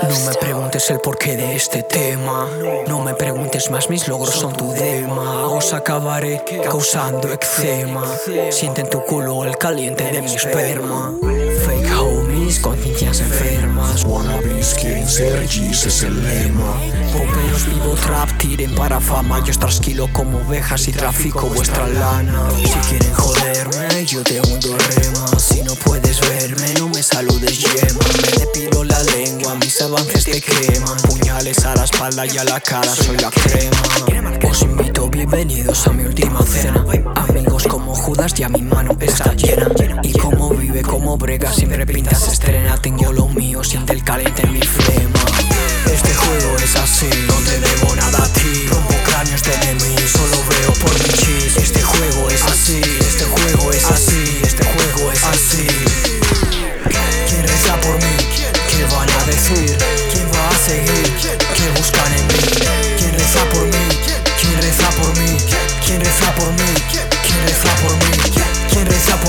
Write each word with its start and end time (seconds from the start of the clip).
No 0.00 0.18
me 0.26 0.34
preguntes 0.40 0.90
el 0.90 1.00
porqué 1.00 1.36
de 1.36 1.54
este 1.54 1.82
tema. 1.82 2.48
No 2.88 3.00
me 3.00 3.14
preguntes 3.14 3.70
más, 3.70 3.90
mis 3.90 4.08
logros 4.08 4.34
son 4.34 4.54
tu 4.54 4.72
dema. 4.72 5.48
Os 5.48 5.72
acabaré 5.74 6.42
causando 6.64 7.30
eczema. 7.32 8.04
Siente 8.50 8.80
en 8.80 8.90
tu 8.90 9.04
culo 9.04 9.44
el 9.44 9.56
caliente 9.58 10.04
de 10.04 10.22
mi 10.22 10.34
esperma. 10.34 11.12
Fake 11.66 11.92
homies, 11.98 12.58
conciencias 12.60 13.20
enfermas. 13.20 14.04
Wannabes 14.04 14.74
quieren 14.74 15.06
ser 15.06 15.46
G's, 15.46 15.86
es 15.86 16.02
el 16.02 16.22
lema. 16.22 16.74
Poperos 17.12 17.66
vivo 17.66 17.94
trap, 17.94 18.30
tiren 18.38 18.74
para 18.74 18.98
fama. 18.98 19.44
Yo 19.44 19.56
trasquilo 19.58 20.08
como 20.12 20.38
ovejas 20.38 20.88
y 20.88 20.92
trafico 20.92 21.48
vuestra 21.48 21.86
lana. 21.86 22.50
Si 22.56 22.88
quieren 22.88 23.12
joderme, 23.12 24.06
yo 24.06 24.22
te 24.22 24.40
hundo 24.40 24.76
rema. 24.78 25.38
Si 25.38 25.62
no 25.62 25.74
puedes 25.74 26.20
verme, 26.20 26.74
no 26.78 26.88
me 26.88 27.02
saludes 27.02 27.60
yema. 27.60 28.21
Avances 29.92 30.24
te 30.24 30.40
queman. 30.40 30.96
Puñales 31.02 31.64
a 31.64 31.74
la 31.74 31.84
espalda 31.84 32.24
y 32.26 32.38
a 32.38 32.44
la 32.44 32.60
cara, 32.60 32.94
soy 32.94 33.16
la 33.18 33.30
crema. 33.30 33.76
Os 34.48 34.62
invito, 34.62 35.08
bienvenidos 35.08 35.86
a 35.86 35.92
mi 35.92 36.04
última 36.04 36.42
cena. 36.42 36.84
Amigos 37.14 37.64
como 37.68 37.94
Judas, 37.94 38.34
ya 38.34 38.48
mi 38.48 38.62
mano 38.62 38.96
está 39.00 39.34
llena. 39.34 39.68
Y 40.02 40.12
como 40.12 40.50
vive, 40.50 40.82
como 40.82 41.16
brega, 41.16 41.52
siempre 41.52 41.86
pintas 41.86 42.26
estrena. 42.28 42.76
Tengo 42.78 43.12
lo 43.12 43.28
mío, 43.28 43.62
siente 43.64 43.92
el 43.92 44.02
caliente 44.02 44.42
en 44.42 44.52
mi 44.52 44.62
flema. 44.62 45.20
Este 45.92 46.14
juego 46.14 46.56
es 46.62 46.76
así, 46.76 47.10
no 47.26 47.34
te 47.34 47.60
debo 47.60 47.94
nada 47.96 48.24
a 48.24 48.28
ti. 48.32 48.66
Rompo 48.68 48.94
cráneos 49.04 49.42
de 49.42 49.54
enemigos, 49.54 50.10
solo 50.10 50.36
veo 50.48 50.72
por 50.74 50.92
mi 50.92 51.12
chis. 51.14 51.56
Este 51.56 51.82
juego 51.82 52.30
es 52.30 52.42
así, 52.44 52.80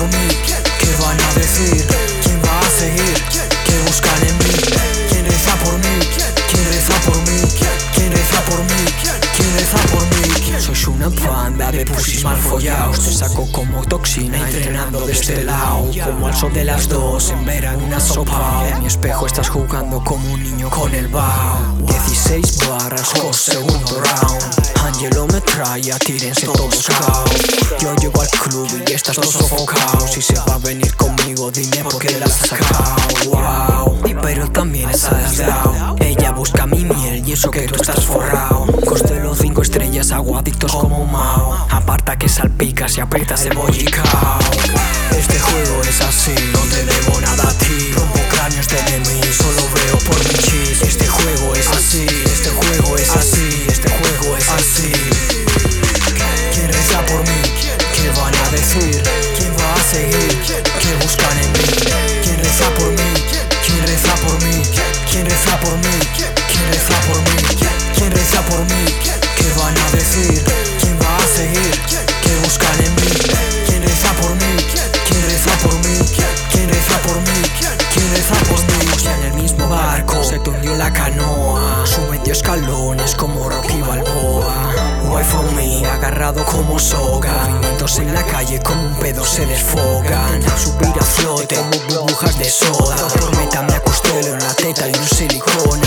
por 0.00 0.08
mí? 0.08 0.28
¿Qué 0.78 0.96
van 1.02 1.20
a 1.20 1.34
decir? 1.34 1.89
Te 13.10 13.16
saco 13.16 13.50
como 13.50 13.84
toxina 13.86 14.38
entrenando 14.38 15.04
de 15.04 15.12
este 15.12 15.42
lado 15.42 15.90
Como 16.04 16.28
al 16.28 16.36
sol 16.36 16.52
de 16.52 16.64
las 16.64 16.88
dos 16.88 17.30
en 17.30 17.44
verano 17.44 17.82
una 17.84 17.98
sopa. 17.98 18.68
En 18.68 18.82
mi 18.82 18.86
espejo 18.86 19.26
estás 19.26 19.48
jugando 19.48 20.00
como 20.04 20.32
un 20.32 20.40
niño 20.40 20.70
con 20.70 20.94
el 20.94 21.08
bao 21.08 21.76
16 21.88 22.68
barras, 22.68 23.10
con 23.20 23.34
segundo 23.34 24.00
round. 24.00 24.84
Angelo 24.84 25.26
me 25.26 25.40
trae, 25.40 25.90
tírense 26.06 26.46
todos 26.46 26.86
caos. 26.86 27.30
Yo 27.80 27.96
llego 27.96 28.20
al 28.20 28.28
club 28.28 28.84
y 28.88 28.92
estás 28.92 29.16
todo 29.16 29.28
sofocado. 29.28 30.06
Si 30.06 30.22
se 30.22 30.34
va 30.34 30.54
a 30.54 30.58
venir 30.58 30.94
conmigo 30.94 31.50
dime 31.50 31.78
por 31.78 31.98
qué 31.98 32.16
la 32.16 32.26
has 32.26 32.32
sacado. 32.32 32.94
Wow, 33.26 34.00
pero 34.22 34.50
también 34.50 34.88
es 34.90 35.08
dado 35.36 35.96
Ella 35.98 36.30
busca 36.30 36.66
mi 36.66 36.84
miel 36.84 37.28
y 37.28 37.32
eso 37.32 37.50
que 37.50 37.62
tú 37.62 37.74
estás 37.74 37.99
salpicas 42.30 42.96
y 42.96 43.00
aprietas 43.00 43.44
el 43.46 43.56
bollicao 43.56 44.38
Este 45.18 45.38
juego 45.38 45.82
es 45.82 46.00
así, 46.00 46.34
no 46.52 46.60
te 46.60 46.84
debo 46.84 47.20
nada 47.20 47.48
a 47.48 47.58
ti 47.58 47.92
Rompo 47.94 48.20
cráneos 48.30 48.68
de 48.68 48.78
enemigos, 48.78 49.36
solo 49.36 49.68
veo 49.74 49.98
por 49.98 50.18
mi 50.18 50.34
chis 50.34 50.82
Este 50.82 51.06
juego 51.08 51.54
es 51.54 51.68
así, 51.68 52.06
este 52.24 52.50
juego 52.50 52.96
es 52.96 53.10
así, 53.10 53.66
este 53.68 53.88
juego 53.88 54.36
es 54.36 54.48
así 54.48 54.92
¿Quién 56.54 56.68
reza 56.68 57.04
por 57.06 57.20
mí? 57.22 57.42
¿Qué 57.94 58.08
van 58.20 58.34
a 58.34 58.50
decir? 58.50 59.02
¿Quién 59.36 59.52
va 59.58 59.74
a 59.74 59.82
seguir? 59.82 60.29
Escalones 82.30 83.14
como 83.14 83.48
Rocky 83.48 83.80
Balboa. 83.80 84.72
Why 85.04 85.24
for 85.24 85.52
me, 85.52 85.84
agarrado 85.86 86.44
como 86.44 86.78
soga. 86.78 87.32
Movimientos 87.48 87.98
en 87.98 88.14
la 88.14 88.22
calle 88.24 88.60
como 88.60 88.82
un 88.82 88.94
pedo 88.96 89.24
se 89.24 89.44
desfogan. 89.46 90.42
Subir 90.56 90.94
a 90.98 91.04
flote 91.04 91.56
como 91.56 92.04
burbujas 92.04 92.38
de 92.38 92.44
soda. 92.44 92.96
Tormenta 93.18 93.62
me 93.62 93.74
acostelo 93.74 94.34
en 94.34 94.38
la 94.38 94.54
teta 94.54 94.88
y 94.88 94.92
un 94.92 95.08
silicona. 95.08 95.86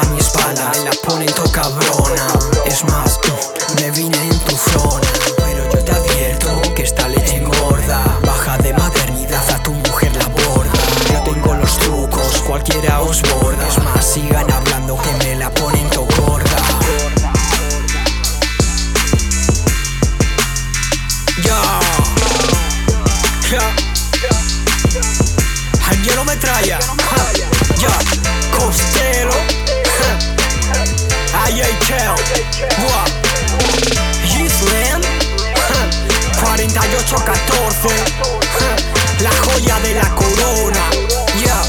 A 0.00 0.04
mi 0.06 0.18
espalda 0.18 0.72
me 0.72 0.84
la 0.84 0.90
ponen 1.06 1.32
to 1.32 1.44
cabrona 1.52 2.26
Es 2.66 2.84
más, 2.84 3.18
ya, 23.50 23.74
Angelo 25.90 26.24
metralla, 26.24 26.78
ya, 27.78 27.88
Costello, 28.50 29.32
ja, 29.98 31.48
IHL, 31.48 32.14
buah, 32.78 33.06
Gisland, 34.22 35.04
ja, 35.56 35.80
4814, 36.44 37.88
ja, 38.58 38.76
la 39.20 39.30
joya 39.30 39.80
de 39.80 39.94
la 39.94 40.08
corona, 40.14 40.90
ya, 41.42 41.62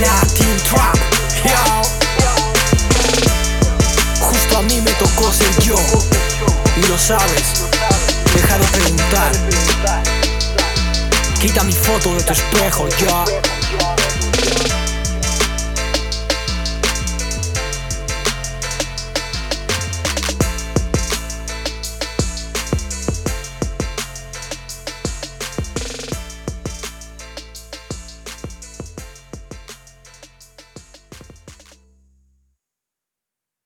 Latin 0.00 0.56
Trap, 0.70 0.96
ya. 1.44 1.82
Justo 4.20 4.58
a 4.58 4.62
mí 4.62 4.80
me 4.80 4.92
tocó 4.92 5.30
ser 5.32 5.54
yo, 5.62 5.76
y 6.76 6.86
lo 6.86 6.98
sabes. 6.98 7.66
Deja 8.34 8.58
de 8.58 8.66
preguntar. 8.66 10.15
Quita 11.40 11.62
mi 11.64 11.72
foto 11.72 12.14
de 12.14 12.22
tu 12.22 12.32
espejo 12.32 12.88
ya. 12.88 13.24